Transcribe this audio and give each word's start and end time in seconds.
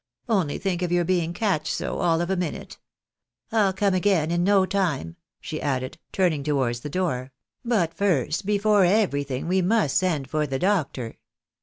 Only 0.27 0.57
think 0.57 0.81
of 0.81 0.91
your 0.91 1.03
being 1.05 1.31
catched 1.31 1.67
so, 1.71 1.99
all 1.99 2.21
of 2.21 2.31
a 2.31 2.35
minute! 2.35 2.79
I'll 3.51 3.71
come 3.71 3.93
again 3.93 4.31
in 4.31 4.43
no 4.43 4.65
time," 4.65 5.15
she 5.39 5.61
added, 5.61 5.99
turning 6.11 6.43
towards 6.43 6.79
the 6.79 6.89
door;" 6.89 7.31
but 7.63 7.93
first, 7.93 8.43
before 8.43 8.83
everything, 8.83 9.47
we 9.47 9.61
must 9.61 9.95
send 9.95 10.27
for 10.27 10.47
the 10.47 10.57
doctor." 10.57 11.19